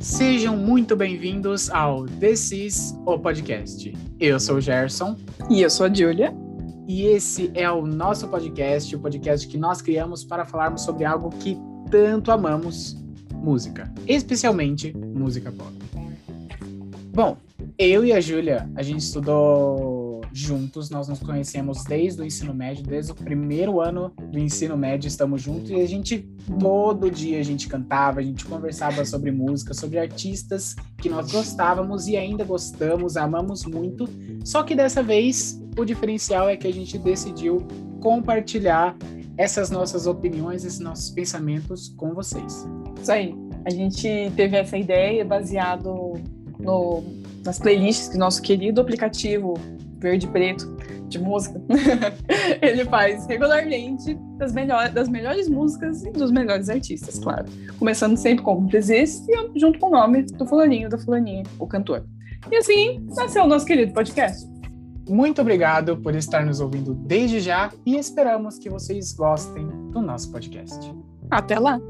Sejam 0.00 0.56
muito 0.56 0.96
bem-vindos 0.96 1.68
ao 1.68 2.06
This 2.06 2.52
Is 2.52 2.98
o 3.04 3.18
Podcast. 3.18 3.92
Eu 4.18 4.40
sou 4.40 4.56
o 4.56 4.60
Gerson. 4.60 5.14
E 5.50 5.60
eu 5.60 5.68
sou 5.68 5.84
a 5.84 5.92
Júlia. 5.92 6.34
E 6.88 7.04
esse 7.04 7.50
é 7.52 7.70
o 7.70 7.86
nosso 7.86 8.26
podcast, 8.26 8.96
o 8.96 8.98
podcast 8.98 9.46
que 9.46 9.58
nós 9.58 9.82
criamos 9.82 10.24
para 10.24 10.46
falarmos 10.46 10.84
sobre 10.84 11.04
algo 11.04 11.28
que 11.28 11.54
tanto 11.90 12.32
amamos, 12.32 12.96
música. 13.34 13.92
Especialmente 14.08 14.96
música 14.96 15.52
pop. 15.52 15.70
Bom, 17.12 17.36
eu 17.78 18.02
e 18.02 18.14
a 18.14 18.22
Júlia, 18.22 18.70
a 18.76 18.82
gente 18.82 19.00
estudou 19.00 19.89
juntos, 20.32 20.90
nós 20.90 21.08
nos 21.08 21.18
conhecemos 21.20 21.84
desde 21.84 22.20
o 22.22 22.24
ensino 22.24 22.54
médio, 22.54 22.84
desde 22.84 23.12
o 23.12 23.14
primeiro 23.14 23.80
ano 23.80 24.12
do 24.30 24.38
ensino 24.38 24.76
médio 24.76 25.08
estamos 25.08 25.42
juntos 25.42 25.70
e 25.70 25.74
a 25.74 25.86
gente 25.86 26.28
todo 26.58 27.10
dia 27.10 27.38
a 27.40 27.42
gente 27.42 27.68
cantava, 27.68 28.20
a 28.20 28.22
gente 28.22 28.44
conversava 28.44 29.04
sobre 29.04 29.30
música, 29.30 29.74
sobre 29.74 29.98
artistas 29.98 30.76
que 30.98 31.08
nós 31.08 31.30
gostávamos 31.30 32.06
e 32.06 32.16
ainda 32.16 32.44
gostamos, 32.44 33.16
amamos 33.16 33.64
muito. 33.64 34.08
Só 34.44 34.62
que 34.62 34.74
dessa 34.74 35.02
vez 35.02 35.60
o 35.76 35.84
diferencial 35.84 36.48
é 36.48 36.56
que 36.56 36.66
a 36.66 36.72
gente 36.72 36.98
decidiu 36.98 37.66
compartilhar 38.00 38.96
essas 39.36 39.70
nossas 39.70 40.06
opiniões, 40.06 40.64
esses 40.64 40.80
nossos 40.80 41.10
pensamentos 41.10 41.88
com 41.96 42.14
vocês. 42.14 42.66
Isso 43.00 43.12
aí. 43.12 43.34
A 43.64 43.70
gente 43.70 44.32
teve 44.36 44.56
essa 44.56 44.76
ideia 44.76 45.24
baseado 45.24 46.14
no, 46.58 47.02
nas 47.44 47.58
playlists 47.58 48.08
que 48.08 48.18
nosso 48.18 48.40
querido 48.40 48.80
aplicativo 48.80 49.54
verde 50.00 50.26
e 50.26 50.30
preto 50.30 50.76
de 51.08 51.18
música, 51.18 51.60
ele 52.62 52.84
faz 52.84 53.26
regularmente 53.26 54.14
das, 54.36 54.52
melhor, 54.52 54.88
das 54.90 55.08
melhores 55.08 55.48
músicas 55.48 56.04
e 56.04 56.10
dos 56.10 56.30
melhores 56.30 56.68
artistas, 56.68 57.18
claro. 57.18 57.46
Começando 57.78 58.16
sempre 58.16 58.44
com 58.44 58.66
Desiste 58.66 59.26
e 59.30 59.58
junto 59.58 59.78
com 59.78 59.88
o 59.88 59.90
nome 59.90 60.22
do 60.22 60.46
fulaninho, 60.46 60.88
da 60.88 60.98
fulaninha, 60.98 61.42
o 61.58 61.66
cantor. 61.66 62.04
E 62.50 62.56
assim 62.56 63.04
nasceu 63.14 63.44
o 63.44 63.46
nosso 63.46 63.66
querido 63.66 63.92
podcast. 63.92 64.48
Muito 65.08 65.40
obrigado 65.40 65.96
por 65.96 66.14
estar 66.14 66.46
nos 66.46 66.60
ouvindo 66.60 66.94
desde 66.94 67.40
já 67.40 67.70
e 67.84 67.96
esperamos 67.96 68.58
que 68.58 68.70
vocês 68.70 69.12
gostem 69.12 69.66
do 69.90 70.00
nosso 70.00 70.30
podcast. 70.30 70.94
Até 71.30 71.58
lá! 71.58 71.80